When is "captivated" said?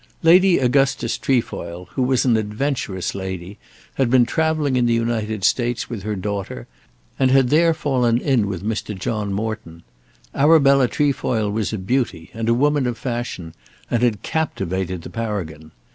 14.23-15.03